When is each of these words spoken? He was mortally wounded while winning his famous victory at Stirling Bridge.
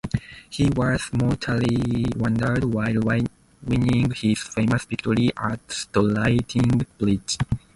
He 0.49 0.67
was 0.69 1.11
mortally 1.13 2.05
wounded 2.15 2.63
while 2.73 3.01
winning 3.61 4.09
his 4.09 4.39
famous 4.41 4.83
victory 4.83 5.29
at 5.37 5.71
Stirling 5.71 6.87
Bridge. 6.97 7.37